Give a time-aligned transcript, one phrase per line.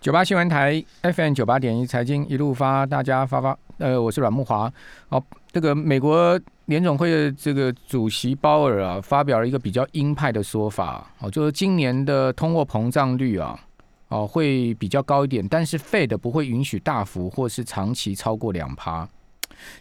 [0.00, 3.54] 九八新闻台 FM 九八点一财经一路发，大家发发。
[3.76, 4.72] 呃，我是阮木华。
[5.10, 11.06] 好，这个美国联总会的这个主席鲍尔啊，发表了一个比较鹰派的说法。
[11.18, 13.60] 哦，就是今年的通货膨胀率啊，
[14.08, 19.06] 哦会比较高一点，但是 Fed 不会允许大幅或是长期超过两趴。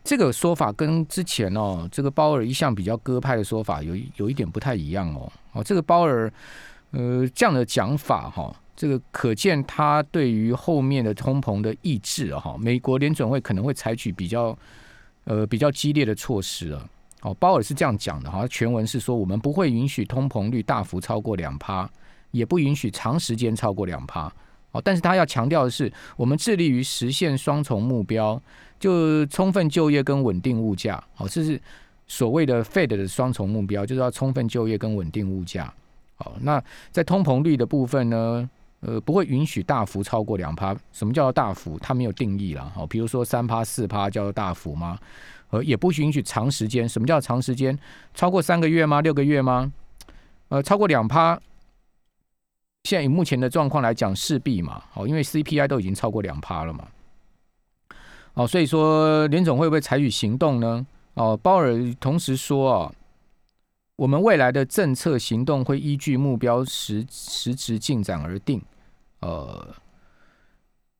[0.04, 5.31] 这个说法跟之前哦，这个鲍尔一向比较鸽派的说法有有一点不太一样哦。
[5.54, 6.29] 哦，这个鲍尔
[6.91, 8.54] 呃这样的讲法哈。
[8.80, 14.57] 这个可见他对于后面的通膨的抑制，哈，美国联准会可能会采取比较
[15.25, 16.89] 呃比较激烈的措施了。
[17.23, 21.89] 哦，鲍尔是这样讲的哈，全文是说我们不会允许通膨率大幅超过两趴，
[22.32, 24.32] 也不允许长时间超过两趴。
[24.71, 28.42] 哦，但是他要强调的是，我们致力于实现双重目标，
[28.79, 31.04] 就充分就业跟稳定物价。
[31.18, 31.61] 哦，这是
[32.08, 35.73] 所谓的 Fed 的双重目标，就是要充分就业跟稳定物价。
[36.20, 38.50] 哦，那在通膨率的部分呢？
[38.81, 40.75] 呃，不会允许大幅超过两趴。
[40.94, 41.78] 什么叫做大幅？
[41.80, 42.72] 它没有定义了。
[42.73, 44.98] 好，比如说三趴、四趴叫做大幅吗？
[45.50, 46.88] 呃，也不允许长时间。
[46.88, 47.78] 什么叫长时间？
[48.14, 49.02] 超过三个月吗？
[49.02, 49.72] 六个月吗？
[50.48, 51.40] 呃，超过两趴。
[52.86, 54.81] 现在以目前的状况来讲，势必嘛。
[54.92, 56.88] 好，因为 CPI 都已经超过两趴了嘛。
[58.36, 60.86] 哦，所以说联总会不会采取行动呢？
[61.16, 62.94] 哦，鲍尔同时说啊。
[63.98, 68.62] 我们未来的政策行动会依据目标实实质进展而定，
[69.22, 69.75] 呃，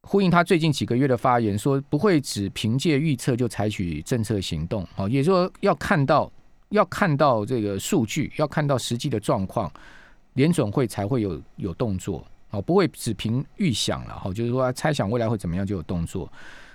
[0.02, 6.32] 呼应他最近几个月的发言，说不会只凭借预测就采取政策行动，哦，也就是说要看到
[6.70, 9.72] 要看到这个数据，要看到实际的状况，
[10.34, 16.32] 联准会才会有有动作，哦，不会只凭预想了，哈，就是说猜想未来会怎么样就有动作。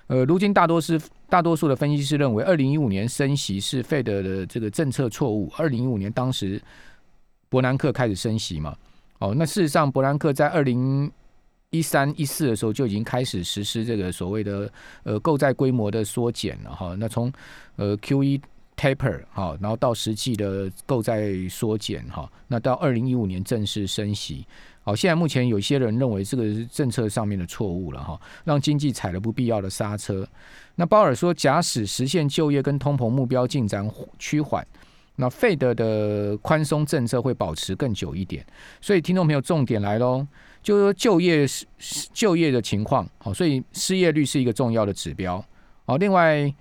[0.07, 1.01] 呃，如今大多是
[1.31, 5.51] 大多数的分析师认为，二零一五年升息是费德的这个政策错误。
[5.57, 6.61] 二零一五年当时
[7.49, 8.77] 伯南克开始升息嘛，
[9.19, 11.11] 哦，那事实上伯南克在二零
[11.75, 14.71] 一三一四的时候就已经开始实施这个所谓的
[15.03, 16.95] 呃购债规模的缩减了哈。
[16.99, 17.33] 那从
[17.77, 18.41] 呃 Q E
[18.77, 24.47] taper 哈，然后到实际的购债缩减哈，那到二零一五年正式升息。
[24.83, 30.29] 好，现在目前有些人认为这个是政策上面的错误了哈，让经济踩了不必要的刹车。
[30.75, 34.67] 那鲍尔说，假使实现就业跟通膨目标进展趋缓，
[35.17, 38.45] 那费德的宽松政策会保持更久一点。
[38.81, 40.27] 所以听众朋友，重点来喽，
[40.63, 41.67] 就是说就业是
[42.13, 45.45] 就业的情况，好，所以失业率是一个重要的指标。
[45.85, 46.53] 好，另外，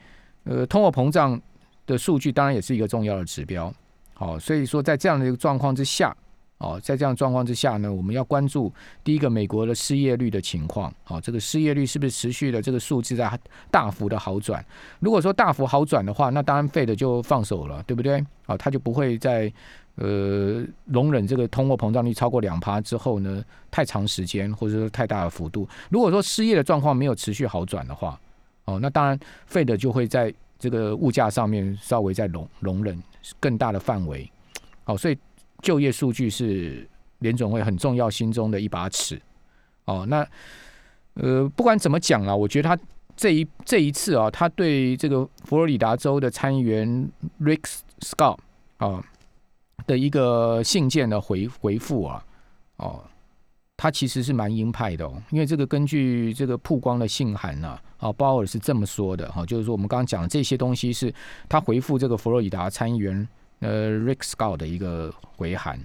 [0.43, 1.39] 呃，通货膨胀
[1.85, 3.73] 的数据当然也是一个重要的指标。
[4.13, 6.15] 好，所以说在这样的一个状况之下。
[6.59, 8.71] 哦，在这样状况之下呢，我们要关注
[9.03, 10.93] 第一个美国的失业率的情况。
[11.07, 13.37] 哦，这个失业率是不是持续的这个数字在
[13.69, 14.63] 大幅的好转？
[14.99, 18.25] 如果说大幅好转的话，那当然费的就放手了，对不对？
[18.45, 19.51] 啊，他就不会在
[19.95, 25.67] 呃容忍这个通货膨胀率超过两趴之后呢，太长时间或者说太大的幅度。
[25.89, 28.17] 如果说失业的状况没有持续好转的话，
[28.63, 32.97] 哦，那当然费的就会在这个物价上面稍微再容容忍
[33.41, 34.31] 更大的范围。
[34.85, 35.17] 好，所以。
[35.63, 36.87] 就业数据是
[37.19, 39.19] 联总会很重要心中的一把尺
[39.85, 40.05] 哦。
[40.07, 40.27] 那
[41.13, 42.83] 呃，不管怎么讲啊，我觉得他
[43.15, 47.09] 这一这一次啊，他对这个佛罗里达州的参议员
[47.39, 47.63] Rick
[48.01, 48.37] Scott
[48.77, 49.01] 啊
[49.87, 52.25] 的一个信件的回回复啊，
[52.75, 53.03] 哦，
[53.77, 55.23] 他其实是蛮鹰派的哦。
[55.31, 61.13] 因为这个根据这个曝光的信函呢，啊，鲍尔是这么说的哈，就是说我们刚刚讲这些东西是
[61.47, 63.25] 他回复这个佛罗里达参议员。
[63.63, 65.79] 呃，Rick Scott 的一个回函。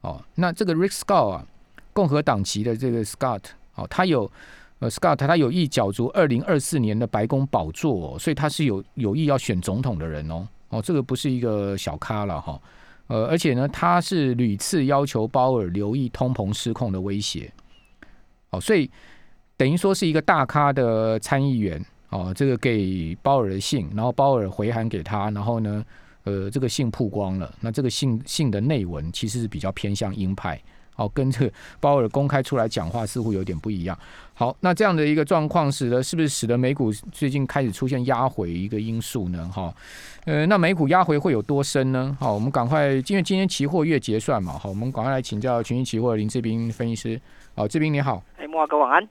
[0.00, 1.46] 哦，那这个 Rick Scott 啊，
[1.92, 3.42] 共和党籍的这个 Scott
[3.74, 4.30] 哦，他有
[4.78, 10.46] 呃 Scott 他有意角逐二零二四年的白宫宝座，哦，所以他是有有意要选总统的人哦。
[10.68, 12.60] 哦，这个不是一个小咖了哈，
[13.08, 17.52] 呃，而且呢，他是屡次要求鲍尔留意通膨失控的威胁，
[18.50, 18.90] 哦，所以
[19.56, 21.84] 等于说是一个大咖的参议员。
[22.10, 25.84] 哦，这个给鲍尔的信，然后鲍尔回函给他，然后呢。
[26.26, 30.60] 呃，这个信曝光了，那这个信信的内文其实是比较偏向鹰派，
[30.92, 33.96] 好，跟这个鲍尔公开出来讲话似乎有点不一样。
[34.34, 39.48] 好，那这样的一个状况使得是不是使得美股最近开始出现压回一个因素呢？
[39.54, 39.72] 哈，
[40.24, 42.16] 呃，那美股压回会有多深呢？
[42.18, 47.20] 好，我们赶快，因为今天期货月结算嘛，好，我们赶快来请教群益期货林志斌分析师。
[47.54, 49.08] 好，志斌你好，哎，莫华哥晚安。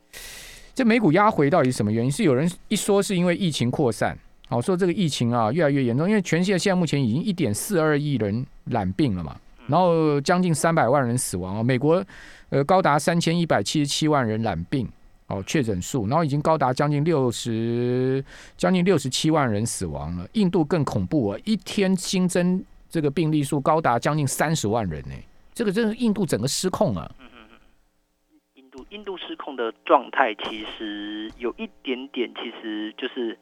[0.73, 2.11] 这美股压回到底是什么原因？
[2.11, 4.17] 是有人一说是因为疫情扩散。
[4.47, 9.35] 好说这个疫情啊越来越严重，因为全世界现在目前已经一点四二亿人染病了嘛，
[9.67, 11.63] 然后将近三百万人死亡啊。
[11.63, 12.03] 美国
[12.49, 14.87] 呃高达三千一百七十七万人染病
[15.27, 18.23] 哦确诊数，然后已经高达将近六十
[18.55, 20.27] 将近六十七万人死亡了。
[20.33, 25.15] 印度更恐怖啊，一天新增这个病例数高达将近三十万人呢，
[25.53, 27.09] 这个真是印度整个失控啊。
[28.75, 33.37] 度印度失控的状态，其实有一点点，其实就是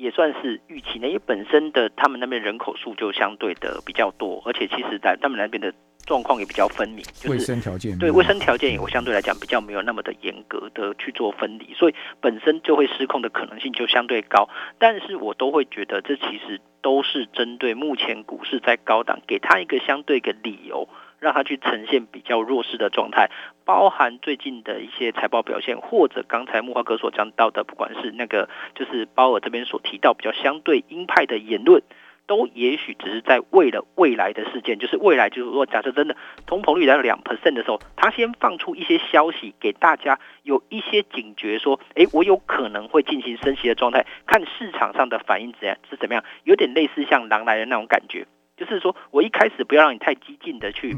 [0.00, 5.72] 也算是预期呢，因为本身的他们那边人口数就相对的比较多，而且其实在他们那边的。
[6.06, 14.48] 状况也比较分明，卫生条件对卫生条件，我相对来讲比较没有那么的严格的去做分离，所以本身就会失控的可能性就相对高。
[14.78, 20.88] 但是我都会觉得，这其实都是针对目前股市在高档，给他一个相对的理由，
[21.20, 23.30] 让他去呈现比较弱势的状态。
[23.64, 31.82] 包含最近的一些财报表现，或者刚才木华哥所讲到的，不管是那个就是鲍尔这边所提到比较相对鹰派的言论。
[32.26, 48.24] 都也许只是在为了未来的事件，就是未来，就是说，假设真的通膨率来到两 percent 的时候，他先放出一些消息给大家，有一些警觉，说，哎，我有可能会进行升息的状态，看市场上的反应怎样是怎么样，有点类似像狼来的那种感觉，
[48.60, 50.94] 就是说我一开始不要让你太激进的去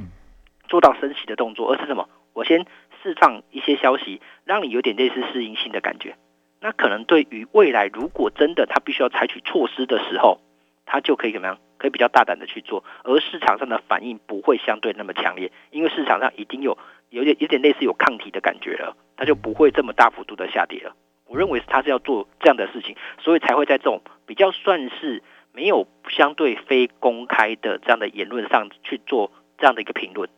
[0.69, 2.09] 做到升息的动作，而是什么？
[2.35, 2.67] 我先
[3.03, 6.17] 释放一些消息，让你有点类似适应性的感觉，
[6.61, 10.41] 那可能对于未来，如果真的他必须要采取措施的时候。
[10.85, 11.59] 他就可以怎么样？
[11.79, 16.77] 可以比较大胆的去做，而市场上的反应不会相对那么强烈，因为市场上已经有
[17.09, 20.95] 有点有点类似有抗体的感觉了，它就不会这么大幅度的下跌了。
[21.29, 25.23] 我认为他是要做这样的事情，所以才会在这种比较算是
[25.53, 30.29] 没有相对非公开的这样的言论上去做这样的一个评论，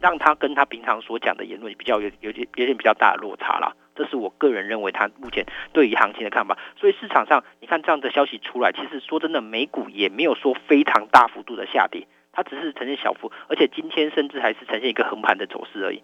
[0.00, 3.76] 让他跟他平常所讲的言论比较有有点有点比较大的落差了。
[3.96, 16.02] 这是我个人认为他目前对于行情的看法，所以市场上你看这样的消息出来，其实说真的，美股也没有说非常大幅度的下跌，它只是呈现小幅，而且今天甚至还是呈现一个横盘的走势而已，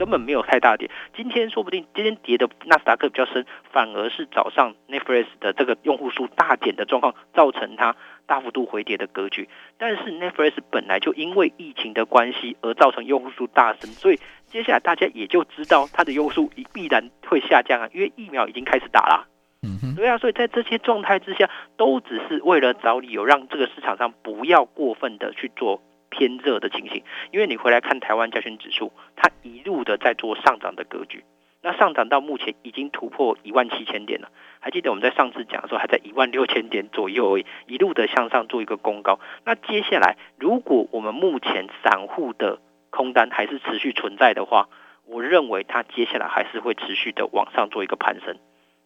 [0.00, 0.90] 根本没有太大跌。
[1.14, 7.94] 今天说不定今天跌的纳斯达克比较深，反而是早上 Netflix 的这个用户数大减的状况造成它。
[8.26, 19.26] 大幅度回跌的格局，但是 Netflix 本来就因为疫情的关系而造成用户数大升，所以接下来大家也就知道它的用户数必然会下降啊，因为疫苗已经开始打了。
[19.64, 27.02] 嗯哼，对啊，所以在这些状态之下，都只是为了找理由让这个市场上不要过分的去做偏热的情形。
[27.30, 31.24] 因为你回来看台湾加权指数，它一路的在做上涨的格局。
[31.62, 34.30] 那上涨到目前已经突破一万七千点了，
[34.60, 37.36] 还记得我们在上次讲的时候还在一万六千点左右，
[37.66, 39.20] 一路的向上做一个攻高。
[39.44, 42.58] 那接下来，如果我们目前散户的
[42.88, 44.70] 空单还是持续存在的话，
[45.04, 48.38] 我认为它接下来还是会持续的往上做一个攀升，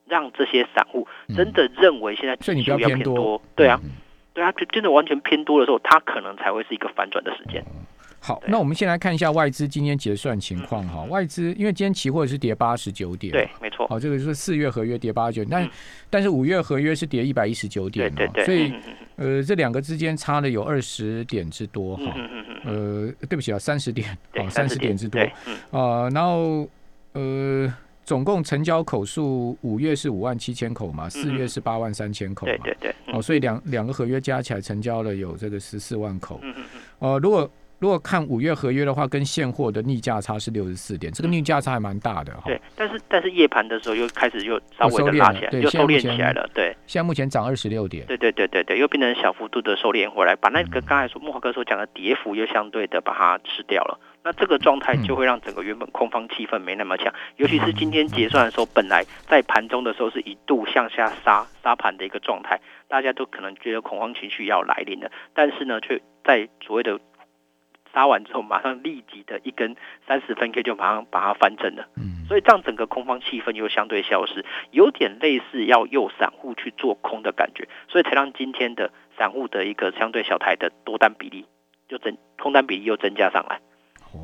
[0.09, 1.07] 让这些散户
[1.37, 3.79] 真的认为现在指数要偏多，对啊，
[4.35, 7.65] 对啊，真的完全偏多的时候，它可能才会是一个反转的时间。
[8.21, 11.03] 好，那我们先来看一下外资今天结算情况哈。
[11.05, 13.87] 外资因为今天期货是跌八十九点，对，没错。
[13.87, 15.71] 好，这个就是四月合约跌八十九，但
[16.09, 18.45] 但是五月合约是跌一百一十九点，对对对。
[18.47, 18.73] 所以
[19.17, 22.13] 呃，这两个之间差了有二十点之多哈。
[22.17, 25.21] 嗯嗯嗯呃，对不起啊，三十点，好，三十点之多。
[25.71, 26.67] 啊，然后
[27.13, 27.71] 呃，
[28.05, 32.95] 总共成交口数五月是五万七千口嘛，四月是八万三千口嘛，对对对。
[33.15, 36.39] 哦，所以两两个合约加起来成交了有这个十四万口。
[36.43, 36.81] 嗯嗯嗯。
[36.99, 42.43] 哦，如果如果看五月合约的话，跟现货的逆价差是六十四点，这个逆价差还蛮大的哈。
[42.47, 46.49] 对，但是但是夜盘的时候又开始又稍微的拉起来，又收敛起来了。
[46.55, 48.07] 对，现在目前涨二十六点。
[48.07, 53.99] 对对对对对，又变成小幅度的收敛回来，把那个刚才说木华哥所讲的跌幅又相对的把它吃掉了。
[54.27, 66.99] 那这个状态就会让整个原本空方气氛没那么强，尤其是今天结算的时候，本来在盘中的时候是一度向下杀杀盘的一个状态，大家都可能觉得恐慌情绪要来临了，但是呢，却在所谓的
[67.93, 69.77] 杀完之后，马上立即的一根
[70.09, 81.45] 三十分 K 就马上把它翻正了，嗯，所以这样整个空方气氛又相对消失，有点类似要诱散户去做空的感觉，所以才让今天的散户的一个相对小台的多单比例
[81.89, 83.61] 就增，空单比例又增加上来，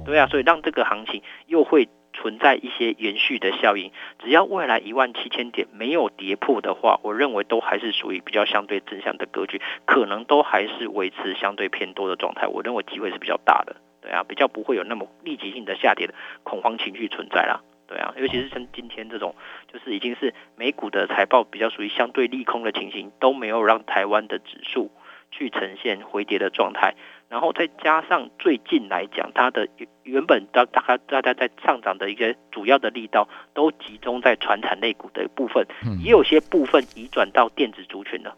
[0.05, 1.89] 对啊，所以让这个行情又会。
[2.13, 12.49] 存在一些延续的效应，只要未来一万七千点没有跌破的话，我认为都还是属于比较相对正向的格局，可能都还是维持相对偏多的状态。
[12.49, 19.35] 我认为机会是比较大的，对啊，比较不会有那么立即性的下跌的恐慌情绪存在啦，对啊，尤其是像今天这种，
[19.73, 24.91] 就是已经是美股的财报比较属于相对利空的情形，都没有让台湾的指数
[25.31, 26.97] 去呈现回跌的状态。
[27.31, 29.69] 然后再加上最近来讲，它的
[30.03, 35.65] 原本大大概大家在上涨的一些主要的力道，都集中在传产类股的部分，
[36.03, 38.37] 也有些部分移转到电子族群了。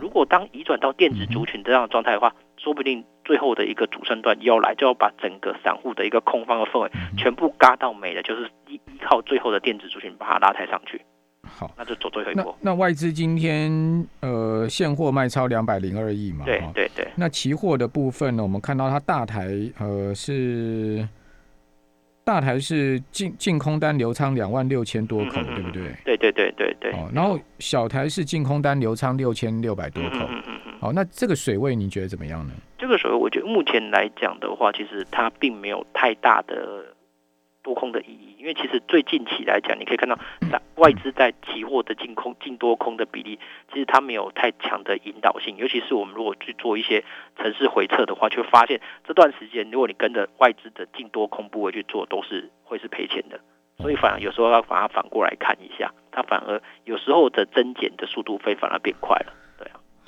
[0.00, 11.02] 如果当移转到电子族群这样的状态的话，说不定最后的一个主升段要来，就要把整个散户的一个空方的氛围全部嘎到没了，就是依依靠最后的电子族群把它拉抬上去。
[11.62, 12.56] 好，那就走最后一波。
[12.60, 13.70] 那外资今天
[14.20, 16.44] 呃现货卖超两百零二亿嘛？
[16.44, 17.06] 对对对。
[17.14, 18.42] 那期货的部分呢？
[18.42, 21.06] 我们看到它大台呃是
[22.24, 25.82] 大台是净净空单流仓两万六千多口，嗯嗯嗯对不对？
[26.04, 26.92] 对对对对对。
[26.92, 30.16] 哦，然后小台是净空单流仓六千六百多口。
[30.16, 30.72] 嗯嗯嗯嗯。
[30.80, 32.52] 好，那这个水位你觉得怎么样呢？
[32.78, 36.84] 这个水位，我觉得目前来讲的话，其实它并没有太大的
[37.62, 40.18] 多空的意义，因为其实最近期来讲，你可以看到
[40.50, 43.38] 在外资在期货的净空、净多空的比例，
[43.72, 45.56] 其实它没有太强的引导性。
[45.56, 47.04] 尤其是我们如果去做一些
[47.36, 53.38] 城市回测的话，就会发现这段时间，如果你跟着外资的净多空部位去做，都是会是赔钱的。
[53.78, 59.32] 所以反而有时候要把它反过来看一下，它反而有时候的增减的速度会反而变快了。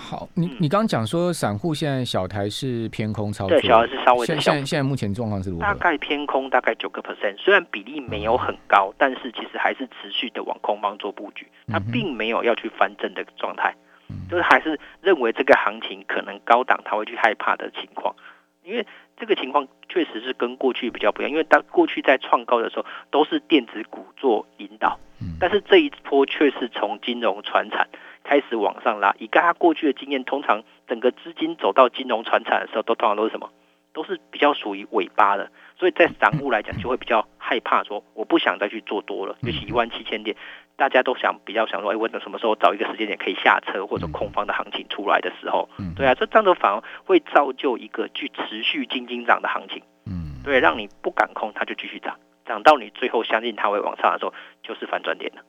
[0.05, 5.63] 好，你你刚刚讲说散户现在小台是偏空操作，对，小台是稍微现现现在目前状况是如何？
[5.63, 13.75] 大概偏空大概九个 percent，虽然比例没有很高，但是其实还是持续的往空方做布局，它并没有要去翻正的状态
[14.11, 18.15] 嗯，就是还是认为这个行情可能高档，他会去害怕的情况，
[18.63, 25.39] 因为这个情况确实是跟过去比较不一样，因为当过去在创高的时候都是电子股做引导，嗯。
[25.41, 27.89] 但是这一波却是从金融传产
[28.25, 29.15] 开始往上拉。
[29.21, 33.49] 以大家过去的经验，通常整个资金走到金融传产的时候，都通常都是什么？
[33.93, 40.37] 都是比较属于尾巴的，所以在散户来讲就会比较害怕说，我不想再去做多了，尤其一万七千点，
[40.75, 49.81] 大家都想比较想说，哎，我等什么时候找一个时间点可以下车，或者空方的行情出来的时候，嗯对啊，这这样的反而会造就一个去持续金金涨的行情。
[50.07, 55.43] 嗯，对，让你不敢空，它就继续涨，涨到你最后相信它会往上的时候，就是反转点了。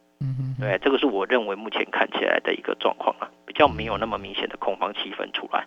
[0.60, 5.66] 对，这个是我认为目前看起来的一个状况啊，比较没有那么明显的恐慌气氛出来。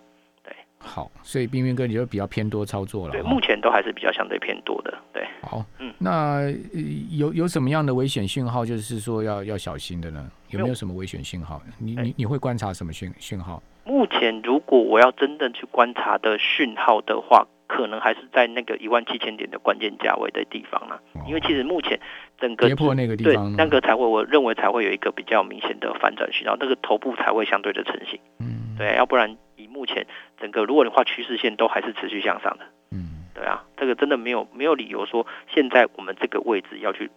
[0.81, 4.97] 好，所以冰冰哥你就比较偏多操作了对，目前都还是比较相对偏多的。
[5.11, 10.31] 对，好，嗯那呃有有什么样的危险讯号，就是说要要小心的呢？
[10.51, 11.61] 有没没有有什么危险讯号？
[11.77, 13.61] 你哎你你会观察什么讯讯号？
[13.83, 17.45] 目前如果我要真正去观察的讯号的话，
[17.81, 20.99] 可能还是在那个一万七千点的关键价位的地方啦。
[21.27, 21.99] 因为其实目前
[22.39, 28.19] 整个跌破那个地方呢，那个才会，我认为才会有一个比较明显的反转讯号，那个头部才会相对的成型。
[28.39, 30.05] 嗯，对，要不然以目前
[30.39, 37.09] 整个如果你画趋势线都还是持续向上的，嗯，对啊，这个真的没有没有理由说现在我们这个位置要去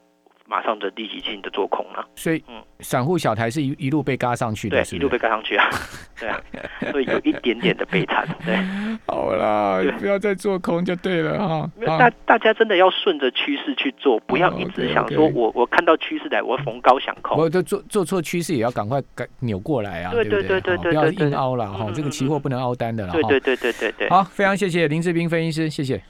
[0.53, 2.63] 马上的立即性的做空啊，所以嗯。
[2.81, 5.71] 散户小台是一一路被嘎上去的，，对一路被嘎上去啊，
[6.19, 6.43] 对啊，
[6.91, 8.59] 所以有一点点的悲惨，对，
[9.07, 11.71] 好啦，不要再做空就对了哈。
[11.87, 20.61] 大大家真的要顺着趋势去做，不要哦一直想说我我看到趋势来，我逢高想空，我这做做错趋势也要赶快改扭过来啊，对对对？
[20.61, 20.77] 对？
[20.77, 23.21] 对哈不要硬凹了哈，嗯这个期货不能凹单的了哈。
[23.23, 24.11] 对对对对对对。
[24.11, 26.03] 好，非常谢谢林志斌分析师，谢谢。